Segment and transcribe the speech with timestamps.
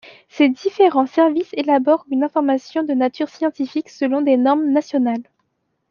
[0.29, 5.29] Ces différents services élaborent une information de nature scientifique selon des normes nationales.